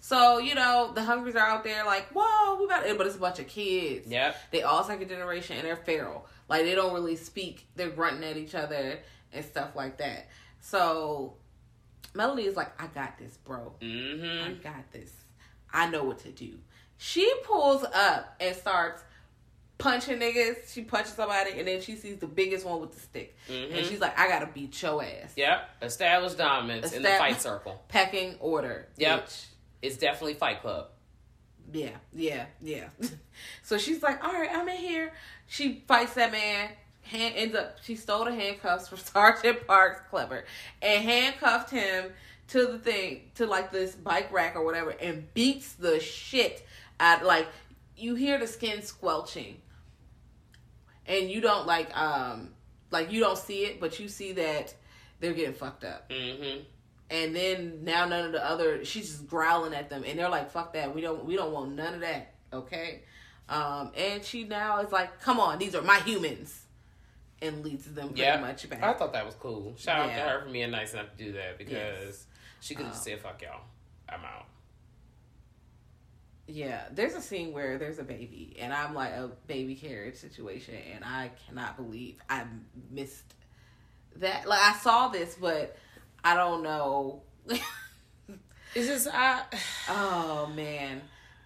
[0.00, 3.16] So you know the hungries are out there like, whoa, we about it, but it's
[3.16, 4.06] a bunch of kids.
[4.08, 4.34] Yeah.
[4.52, 6.26] They all second generation and they're feral.
[6.48, 7.66] Like they don't really speak.
[7.74, 9.00] They're grunting at each other
[9.32, 10.28] and stuff like that.
[10.60, 11.34] So
[12.14, 13.72] Melanie is like, I got this, bro.
[13.80, 14.62] I Mm-hmm.
[14.62, 15.12] got this.
[15.72, 16.54] I know what to do.
[16.98, 19.02] She pulls up and starts
[19.78, 20.72] punching niggas.
[20.72, 23.88] She punches somebody, and then she sees the biggest one with the stick, and mm-hmm.
[23.88, 25.70] she's like, "I gotta beat your ass." Yep.
[25.82, 27.82] Established dominance in the fight circle.
[27.88, 28.88] Pecking order.
[28.96, 29.26] Yep.
[29.26, 29.46] bitch.
[29.82, 30.88] It's definitely Fight Club.
[31.72, 32.88] Yeah, yeah, yeah.
[33.62, 35.12] so she's like, "All right, I'm in here."
[35.46, 36.70] She fights that man.
[37.02, 37.76] Hand ends up.
[37.82, 40.00] She stole the handcuffs from Sergeant Parks.
[40.10, 40.44] Clever,
[40.80, 42.12] and handcuffed him
[42.48, 46.66] to the thing to like this bike rack or whatever, and beats the shit
[47.00, 47.24] out.
[47.24, 47.48] Like
[47.96, 49.60] you hear the skin squelching,
[51.06, 52.50] and you don't like um
[52.90, 54.74] like you don't see it, but you see that
[55.20, 56.08] they're getting fucked up.
[56.10, 56.60] Mm-hmm.
[57.08, 60.50] And then now none of the other she's just growling at them and they're like,
[60.50, 60.94] fuck that.
[60.94, 62.34] We don't we don't want none of that.
[62.52, 63.02] Okay.
[63.48, 66.62] Um and she now is like, Come on, these are my humans
[67.42, 68.40] and leads them pretty Yeah.
[68.40, 68.82] much back.
[68.82, 69.74] I thought that was cool.
[69.78, 72.26] Shout out to her for being nice enough to do that because Yes.
[72.60, 73.60] she could have Um, said, fuck y'all.
[74.08, 74.46] I'm out.
[76.46, 76.84] Yeah.
[76.92, 81.04] There's a scene where there's a baby and I'm like a baby carriage situation and
[81.04, 82.44] I cannot believe I
[82.90, 83.34] missed
[84.16, 84.46] that.
[84.46, 85.76] Like I saw this but
[86.24, 87.22] I don't know
[88.76, 89.42] It's just, I.
[89.88, 91.00] Oh man,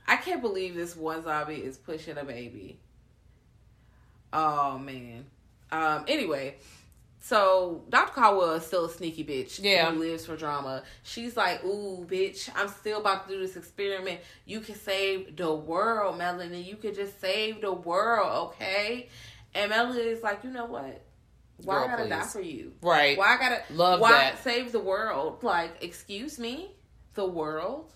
[0.08, 2.80] I can't believe this one zombie is pushing a baby.
[4.32, 5.26] Oh man.
[5.70, 6.04] Um.
[6.08, 6.56] Anyway,
[7.20, 8.12] so Dr.
[8.12, 9.60] Caldwell is still a sneaky bitch.
[9.62, 9.90] Yeah.
[9.90, 10.82] Who lives for drama.
[11.02, 14.20] She's like, ooh, bitch, I'm still about to do this experiment.
[14.46, 16.62] You can save the world, Melanie.
[16.62, 19.08] You could just save the world, okay?
[19.54, 21.02] And Melanie is like, you know what?
[21.64, 22.72] Why Girl, I gotta die for you?
[22.80, 23.18] Right.
[23.18, 24.42] Why I gotta Love why that.
[24.42, 25.42] save the world?
[25.42, 26.70] Like, excuse me?
[27.14, 27.92] The world?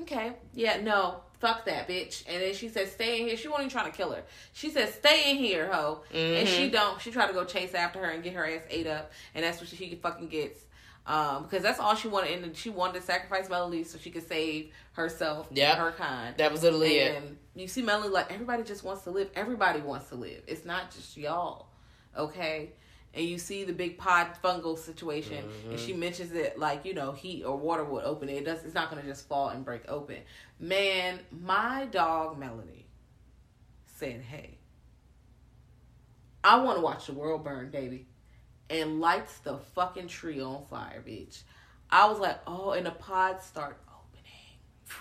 [0.00, 0.34] Okay.
[0.52, 1.22] Yeah, no.
[1.40, 2.24] Fuck that bitch.
[2.28, 3.36] And then she said, stay in here.
[3.36, 4.22] She wasn't even trying to kill her.
[4.52, 6.02] She said, stay in here, ho.
[6.12, 6.46] And Mm-hmm.
[6.46, 7.00] she don't.
[7.00, 9.12] She tried to go chase after her and get her ass ate up.
[9.34, 10.60] And that's what she fucking gets.
[11.06, 12.42] Um, because that's all she wanted.
[12.44, 15.70] And she wanted to sacrifice Melody so she could save herself Yep.
[15.74, 16.36] and her kind.
[16.38, 17.14] That was literally it.
[17.22, 19.30] And you see Melanie like everybody just wants to live.
[19.36, 20.42] Everybody wants to live.
[20.46, 21.66] It's not just y'all.
[22.16, 22.72] Okay?
[23.14, 25.86] And you see the big pod fungal situation and mm-hmm.
[25.86, 28.36] she mentions it like, you know, heat or water would open it.
[28.36, 30.18] It does it's not gonna just fall and break open.
[30.60, 32.86] Man, my dog Melanie
[33.86, 34.58] said, Hey,
[36.44, 38.06] I wanna watch the world burn, baby.
[38.70, 41.42] And lights the fucking tree on fire, bitch.
[41.90, 44.98] I was like, oh, and the pods start opening.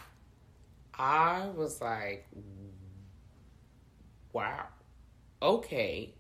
[0.94, 2.28] I was like,
[4.32, 4.68] wow.
[5.42, 6.14] Okay.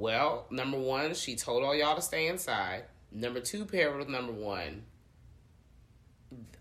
[0.00, 2.84] Well, number one, she told all y'all to stay inside.
[3.12, 4.84] Number two, paired with number one.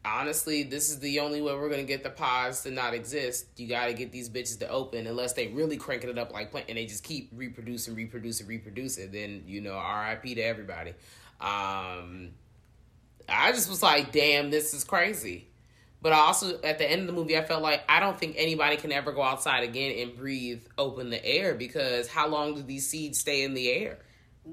[0.04, 3.45] Honestly, this is the only way we're gonna get the pods to not exist.
[3.56, 6.65] You gotta get these bitches to open, unless they really cranking it up like plant,
[6.67, 9.10] and they just keep reproducing, reproducing, reproducing.
[9.10, 10.36] Then you know, R.I.P.
[10.36, 10.91] to everybody.
[11.39, 12.32] Um,
[13.30, 15.48] I just was like, damn, this is crazy.
[16.01, 18.35] But I also, at the end of the movie, I felt like I don't think
[18.38, 22.62] anybody can ever go outside again and breathe open the air because how long do
[22.62, 23.99] these seeds stay in the air?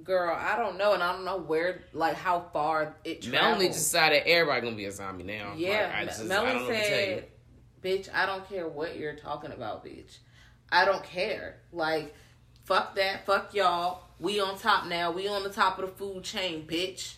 [0.02, 3.32] Girl, I don't know, and I don't know where, like, how far it travels.
[3.32, 5.54] Melanie decided everybody gonna be a zombie now.
[5.56, 5.92] yeah.
[5.96, 7.28] Like, just, I Melanie don't know what to said,
[7.82, 10.18] "Bitch, I don't care what you're talking about, bitch.
[10.70, 11.60] I don't care.
[11.72, 12.12] Like,
[12.64, 13.24] fuck that.
[13.24, 14.02] Fuck y'all.
[14.18, 15.12] We on top now.
[15.12, 17.14] We on the top of the food chain, bitch.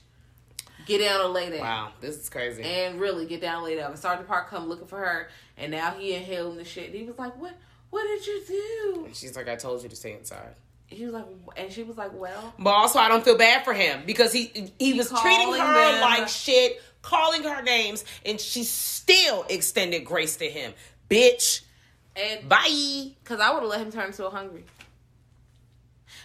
[0.89, 1.61] Get down and lay down.
[1.61, 2.63] Wow, this is crazy.
[2.63, 3.91] And really get down and lay down.
[3.91, 6.87] And Sergeant Park come looking for her, and now he inhaling the shit.
[6.87, 7.53] And he was like, "What?
[7.91, 10.55] What did you do?" She's like, I told you to stay inside.
[10.87, 11.27] He was like,
[11.59, 14.73] and she was like, "Well." But also, I don't feel bad for him because he
[14.79, 20.37] he, was treating her them- like shit, calling her names, and she still extended grace
[20.39, 20.73] to him.
[21.11, 21.61] Bitch,
[22.17, 23.11] And bye.
[23.23, 24.65] Because I would have let him turn into a hungry.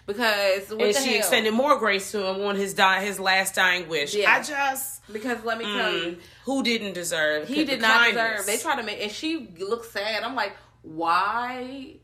[0.05, 1.17] Because and she hell?
[1.19, 4.13] extended more grace to him on his die his last dying wish.
[4.13, 4.33] Yeah.
[4.33, 8.41] I just Because let me tell mm, you, who didn't deserve he did not kindness?
[8.41, 8.45] deserve.
[8.45, 10.23] They try to make, and she looks sad.
[10.23, 11.95] I'm like, why?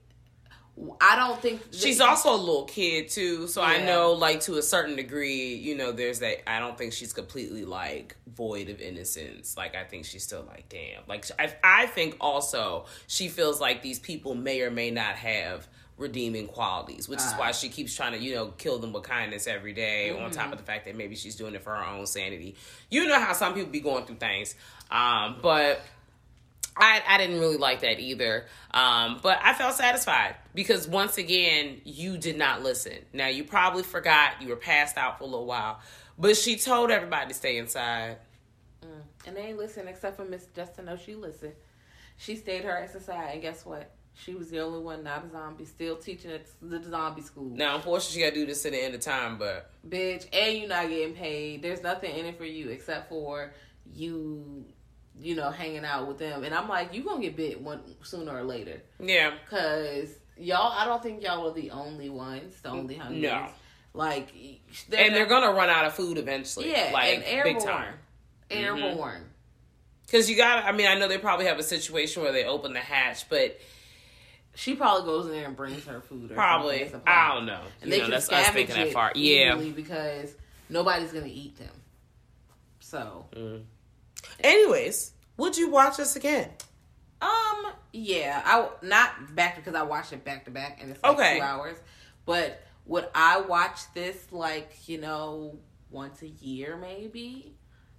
[1.02, 4.62] I don't think She's also a little kid too, so I know, like to a
[4.62, 6.50] certain degree, you know, there's that.
[6.50, 9.58] I don't think she's completely like void of innocence.
[9.58, 11.02] Like I think she's still like, damn.
[11.06, 15.68] Like I, I think also she feels like these people may or may not have
[16.00, 19.46] redeeming qualities, which is why she keeps trying to, you know, kill them with kindness
[19.46, 22.06] every day, On top of the fact that maybe she's doing it for her own
[22.08, 22.56] sanity.
[22.90, 24.56] You know how some people be going through things,
[24.90, 25.82] um, but.
[26.82, 28.46] I, I didn't really like that either.
[28.72, 32.94] Um, but I felt satisfied because once again, you did not listen.
[33.12, 35.82] Now, you probably forgot you were passed out for a little while,
[36.18, 38.18] but she told everybody to stay inside.
[39.28, 40.86] and they ain't listen except for Miss Justin.
[40.86, 41.54] No, she listened.
[42.16, 43.92] She stayed her ass aside, and guess what?
[44.14, 47.56] She was the only one not a zombie, still teaching at the zombie school.
[47.56, 50.58] Now, unfortunately, she got to do this to the end of time, but bitch, and
[50.58, 51.62] you're not getting paid.
[51.62, 53.54] There's nothing in it for you except for
[53.94, 54.66] you
[55.22, 58.32] you know, hanging out with them, and I'm like, you gonna get bit one sooner
[58.32, 59.34] or later, Yeah.
[59.50, 60.72] cause y'all.
[60.72, 63.22] I don't think y'all are the only ones, the only hungry.
[63.22, 63.48] No.
[63.94, 64.30] Like,
[64.96, 66.72] and they're gonna run out of food eventually.
[66.72, 67.94] yeah, like and airborne, big time.
[68.50, 68.84] Mm-hmm.
[68.84, 69.26] airborne.
[70.06, 72.74] Because you got, I mean, I know they probably have a situation where they open
[72.74, 73.60] the hatch, but
[74.60, 76.32] She probably goes in there and brings her food.
[76.32, 77.62] Or probably, something as a I don't know.
[77.82, 79.12] And You they know, can that's us scavenge thinking that far.
[79.16, 79.56] Yeah.
[79.56, 80.36] because
[80.70, 81.74] nobody's gonna eat them.
[82.82, 83.64] So, Mm.
[84.42, 86.50] Anyways, would you watch this again?
[87.22, 91.14] um, yeah, I not back because I watched it back to back and it's like
[91.14, 91.38] Okay.
[91.38, 91.78] two hours.
[92.26, 95.58] But would I watch this like you know
[95.90, 97.56] once a year maybe,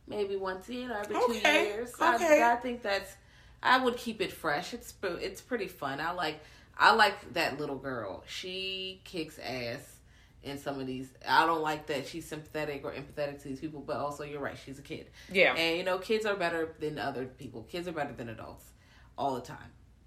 [0.07, 1.93] maybe once a year every two years?
[2.01, 2.43] okay.
[2.43, 3.15] I, I think that's
[3.63, 4.73] I would keep it fresh.
[4.73, 6.01] It's it's pretty fun.
[6.01, 6.41] I like
[6.79, 8.25] I like that little girl.
[8.27, 9.97] She kicks ass
[10.43, 11.09] in some of these.
[11.29, 14.57] I don't like that she's sympathetic or empathetic to these people, but also you're right.
[14.65, 15.11] She's a kid.
[15.31, 15.55] Yeah.
[15.55, 17.65] And you know, kids are better than other people.
[17.65, 18.65] Kids are better than adults
[19.19, 19.59] all the time,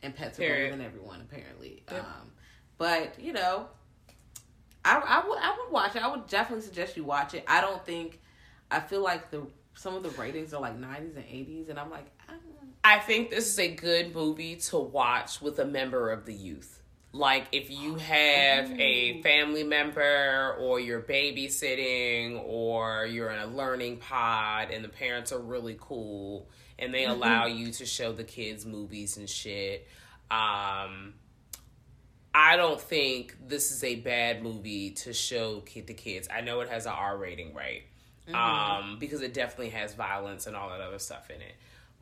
[0.01, 1.83] and pets are better than everyone apparently.
[1.89, 2.31] Um,
[2.79, 3.67] but you know,
[4.83, 6.03] I I would I would watch it.
[6.03, 7.43] I would definitely suggest you watch it.
[7.47, 8.19] I don't think
[8.71, 11.91] I feel like the some of the ratings are like 90s and 80s, and I'm
[11.91, 12.07] like.
[12.83, 16.81] I think this is a good movie to watch with a member of the youth.
[17.13, 23.97] Like if you have a family member or you're babysitting or you're in a learning
[23.97, 28.65] pod and the parents are really cool and they allow you to show the kids
[28.65, 29.87] movies and shit.
[30.31, 31.13] Um
[32.35, 36.27] I don't think this is a bad movie to show kid to kids.
[36.35, 37.83] I know it has an R rating, right?
[38.33, 41.53] Um, because it definitely has violence and all that other stuff in it.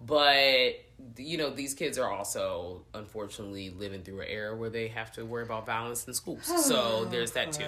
[0.06, 0.76] But
[1.18, 5.26] you know, these kids are also unfortunately living through an era where they have to
[5.26, 6.52] worry about violence in schools.
[6.62, 7.66] So there's that too.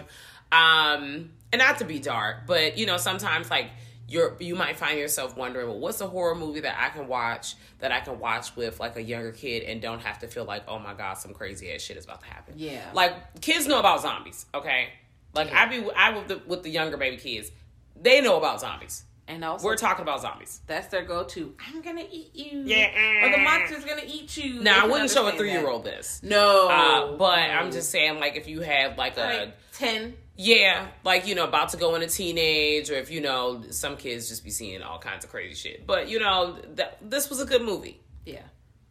[0.51, 3.69] Um, and not to be dark, but you know, sometimes like
[4.07, 7.55] you're you might find yourself wondering, well, what's a horror movie that I can watch
[7.79, 10.63] that I can watch with like a younger kid and don't have to feel like,
[10.67, 12.55] oh my god, some crazy ass shit is about to happen.
[12.57, 12.81] Yeah.
[12.93, 14.89] Like kids know about zombies, okay?
[15.33, 17.51] Like I be I with the with the younger baby kids,
[17.99, 19.03] they know about zombies.
[19.27, 20.59] And also, We're talking about zombies.
[20.67, 21.55] that's their go-to.
[21.65, 22.63] I'm gonna eat you.
[22.65, 23.23] Yeah.
[23.25, 24.61] Or the monster's gonna eat you.
[24.61, 25.67] Now I wouldn't show a three year that.
[25.69, 26.21] old this.
[26.23, 26.67] No.
[26.69, 30.15] Uh, but I'm just saying, like, if you have like a ten.
[30.35, 34.27] yeah, like you know, about to go into teenage, or if you know, some kids
[34.27, 35.87] just be seeing all kinds of crazy shit.
[35.87, 38.01] But you know, that this was a good movie.
[38.25, 38.41] Yeah.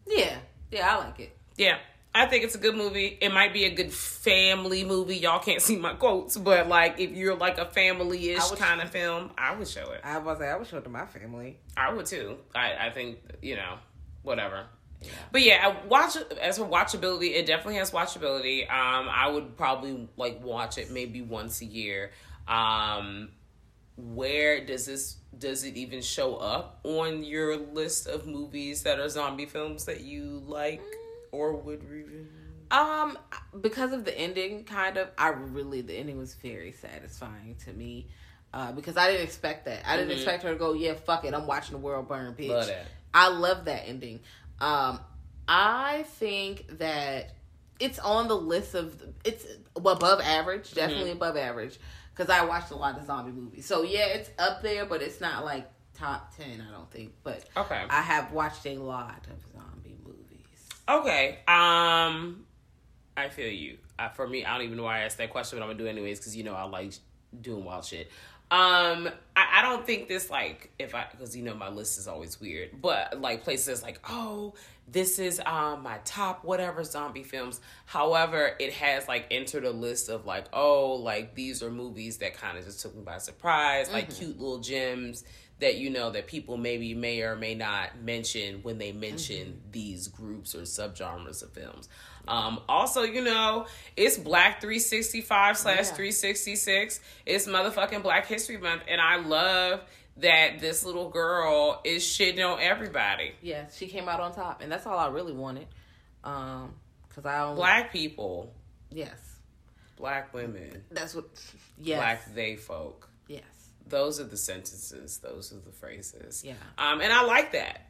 [0.07, 0.37] Yeah.
[0.71, 1.37] Yeah, I like it.
[1.59, 1.77] Yeah,
[2.15, 3.17] I think it's a good movie.
[3.21, 5.17] It might be a good family movie.
[5.17, 8.91] Y'all can't see my quotes, but like if you're like a family ish kind of
[8.91, 10.03] film, I would show it.
[10.05, 11.59] I was like, I would show it to my family.
[11.77, 12.37] I would too.
[12.55, 13.79] I, I think you know,
[14.23, 14.67] whatever.
[15.01, 15.11] Yeah.
[15.33, 18.71] But yeah, I watch as for watchability, it definitely has watchability.
[18.71, 22.11] Um, I would probably like watch it maybe once a year.
[22.47, 23.31] Um,
[23.97, 29.09] where does this does it even show up on your list of movies that are
[29.09, 30.83] zombie films that you like
[31.33, 32.29] or would review?
[32.71, 33.19] Um,
[33.61, 38.07] because of the ending, kind of, I really the ending was very satisfying to me.
[38.55, 39.83] Uh, because I didn't expect that.
[39.87, 42.49] I didn't expect her to go, yeah, fuck it, I'm watching the world burn, bitch.
[42.49, 42.71] Love.
[43.15, 44.21] I love that ending.
[44.61, 45.01] Um,
[45.49, 47.33] I think that
[47.81, 51.79] it's on the list of it's above average, definitely above average.
[52.15, 55.21] Because I watched a lot of zombie movies, so yeah, it's up there, but it's
[55.21, 56.63] not like top ten.
[56.67, 57.83] I don't think, but Okay.
[57.89, 59.52] I have watched a lot of.
[60.89, 61.39] Okay.
[61.49, 62.45] Um,
[63.17, 63.79] I feel you.
[63.99, 65.79] Uh, for me, I don't even know why I asked that question, but I'm gonna
[65.79, 66.93] do it anyways because you know I like
[67.41, 68.11] doing wild shit.
[68.51, 72.07] Um, I, I don't think this like if I because you know my list is
[72.09, 74.55] always weird, but like places like oh
[74.89, 77.61] this is um my top whatever zombie films.
[77.87, 82.35] However, it has like entered a list of like oh like these are movies that
[82.35, 85.25] kind of just took me by surprise, like cute little gems
[85.63, 90.09] that you know that people maybe may or may not mention when they mention these
[90.09, 91.89] groups or subgenres of films.
[92.27, 97.01] Um, also, you know, it's Black 365 slash 366.
[97.27, 99.83] It's motherfucking Black History Month, and I love
[100.19, 103.33] that this little girl is shitting on everybody.
[103.41, 105.69] Yeah, she came out on top, and that's all I really wanted.
[106.25, 106.75] Um,
[107.15, 108.53] cause I only Black people,
[108.91, 109.37] yes,
[109.97, 111.27] black women, that's what
[111.79, 113.09] yes, black they folk.
[113.93, 115.19] Those are the sentences.
[115.19, 116.43] Those are the phrases.
[116.45, 116.55] Yeah.
[116.79, 117.87] Um, and I like that.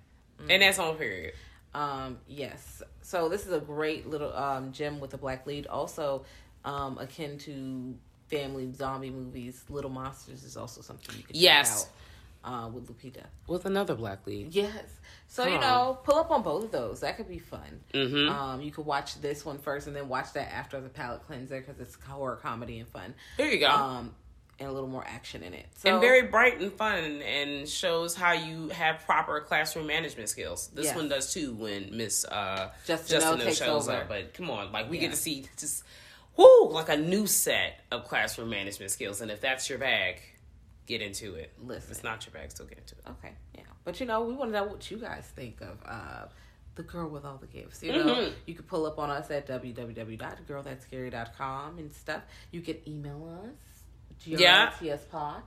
[0.51, 1.33] And that's on period.
[1.75, 2.83] um, yes.
[3.03, 5.67] So this is a great little um gem with a black lead.
[5.67, 6.25] Also,
[6.65, 7.95] um, akin to
[8.29, 11.85] family zombie movies, Little Monsters is also something you can Yes.
[11.85, 11.99] check out.
[12.45, 13.25] Uh, with Lupita.
[13.47, 14.53] With another black lead.
[14.53, 14.85] Yes.
[15.29, 17.01] So you know, pull up on both of those.
[17.01, 17.81] That could be fun.
[17.95, 18.29] Mhm.
[18.29, 21.61] Um, you could watch this one first and then watch that after the palate cleanser
[21.61, 23.14] because it's horror comedy and fun.
[23.39, 23.70] There you go.
[23.70, 24.14] Um,
[24.63, 25.67] and a little more action in it.
[25.77, 30.69] So, and very bright and fun and shows how you have proper classroom management skills.
[30.73, 30.97] This Yes.
[30.97, 33.99] one does too when Miss uh, Justin Justin takes shows over.
[33.99, 34.09] up.
[34.09, 35.03] But come on, like we Yeah.
[35.03, 35.85] get to see just
[36.37, 39.21] whoo like a new set of classroom management skills.
[39.21, 40.21] And if that's your bag,
[40.87, 41.53] get into it.
[41.61, 41.83] Listen.
[41.85, 43.05] If it's not your bag, still get into it.
[43.11, 43.63] Okay, yeah.
[43.85, 46.27] But you know, we want to know what you guys think of uh,
[46.75, 47.83] the girl with all the gifts.
[47.83, 48.33] You know, Mhm.
[48.47, 52.23] you can pull up on us at www.girlthatscary.com and stuff.
[52.51, 53.51] You can email us,
[54.27, 54.70] Yeah.
[54.81, 55.43] grtspod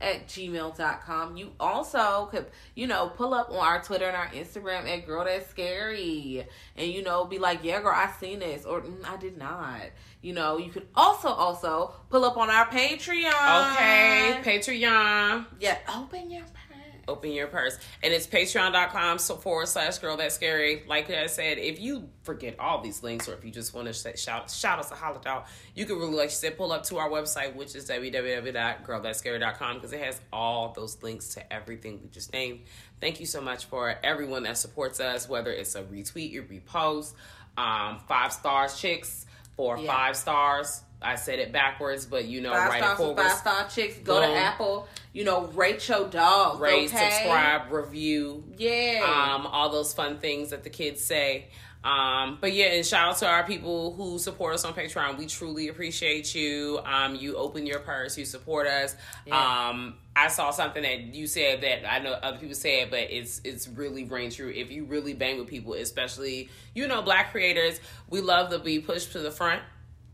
[0.00, 1.36] at gmail.com.
[1.36, 5.24] You also could, you know, pull up on our Twitter and our Instagram at Girl
[5.24, 6.46] That's Scary.
[6.76, 8.64] And, you know, be like, yeah, girl, I seen this.
[8.64, 9.80] Or, mm, I did not.
[10.22, 13.72] You know, you could also, also pull up on our Patreon.
[13.72, 15.46] Okay, Patreon.
[15.60, 16.67] Yeah, open your purse.
[17.08, 17.76] Open your purse.
[18.02, 20.84] And it's patreon.com so forward slash girl that's scary.
[20.86, 24.16] Like i said if you forget all these links or if you just want to
[24.16, 27.08] shout shout us a holler out you can really like said pull up to our
[27.08, 32.60] website which is www.girlthatscary.com because it has all those links to everything we just named.
[33.00, 37.14] Thank you so much for everyone that supports us whether it's a retweet or repost
[37.56, 39.86] um five stars chicks for Yeah.
[39.92, 43.38] five stars i said it backwards but you know five right stars forward for five
[43.38, 43.98] star chicks.
[43.98, 44.88] Go to Apple.
[45.12, 46.60] You know, rate your dog.
[46.60, 47.10] rate okay?
[47.10, 49.02] subscribe review Yeah.
[49.34, 51.48] um, all those fun things that the kids say.
[51.84, 55.16] Um, but yeah, and shout out to our people who support us on Patreon.
[55.16, 56.80] We truly appreciate you.
[56.84, 58.96] Um, you open your purse, you support us.
[59.26, 59.68] Yeah.
[59.70, 63.40] Um, I saw something that you said that I know other people said, but it's
[63.44, 64.52] it's really ring true.
[64.54, 67.80] If you really bang with people, especially you know black creators,
[68.10, 69.62] we love to be pushed to the front.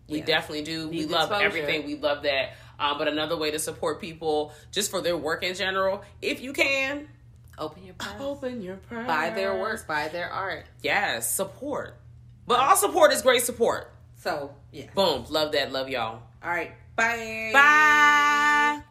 [0.09, 0.27] We Yes.
[0.27, 0.89] definitely do.
[0.89, 1.45] we love exposure.
[1.45, 1.87] everything.
[1.87, 2.51] We love that.
[2.79, 6.53] Um, but another way to support people just for their work in general, if you
[6.53, 7.09] can,
[7.57, 8.21] open your purse.
[8.21, 9.07] open your purse.
[9.07, 9.87] Buy their work.
[9.87, 10.67] Buy their art.
[10.83, 11.97] Yes, support.
[12.47, 13.91] But all support is great support.
[14.17, 14.87] So yeah.
[14.95, 15.25] Boom.
[15.31, 15.73] Love that.
[15.73, 16.21] Love y'all.
[16.43, 16.73] All right.
[16.97, 17.51] Bye.
[17.53, 18.83] Bye.